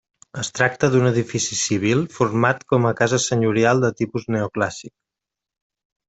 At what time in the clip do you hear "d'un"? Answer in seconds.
0.93-1.09